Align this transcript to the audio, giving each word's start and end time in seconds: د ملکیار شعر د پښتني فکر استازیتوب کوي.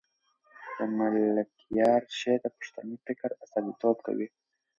د 0.75 0.77
ملکیار 0.97 2.01
شعر 2.19 2.39
د 2.43 2.45
پښتني 2.57 2.95
فکر 3.05 3.29
استازیتوب 3.43 3.97
کوي. 4.07 4.27